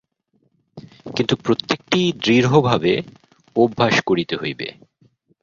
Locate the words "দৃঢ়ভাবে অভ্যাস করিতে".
2.23-4.35